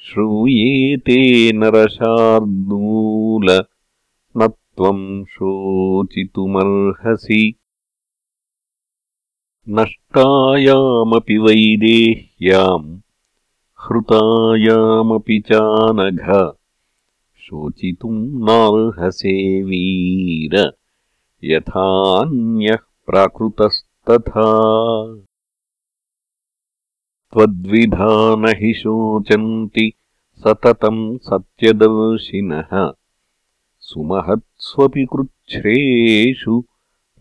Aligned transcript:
श्रूयेते 0.01 1.53
नरशार्दूल 1.53 3.63
न 4.37 4.47
त्वम् 4.47 5.25
शोचितुमर्हसि। 5.25 7.55
नष्टायामपि 9.69 11.37
वैदेह्याम् 11.37 12.99
हृतायामपि 13.81 15.39
चानघ 15.39 16.51
शोचितुम् 17.37 18.43
नार्हसे 18.43 19.63
वीर 19.63 20.73
यथान्यः 21.43 22.77
प्राकृतस्तथा 23.05 24.69
त्वद्विधा 27.33 28.43
हि 28.47 28.73
शोचन्ति 28.73 29.93
सततम् 30.37 31.17
सत्यदर्शिनः। 31.17 32.91
सुमहत्स्वपि 33.79 35.05
कृच्छ्रेषु 35.05 36.63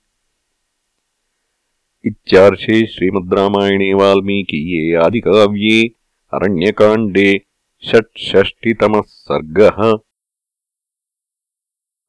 इत्यार्षे 2.05 2.85
श्रीमद्रामायणे 2.87 3.93
वाल्मीकीये 3.93 4.95
आदिकाव्ये 4.95 5.87
अरण्यकाण्डे 6.33 7.45
षट्षष्टितमः 7.87 9.01
सर्गः। 9.07 9.95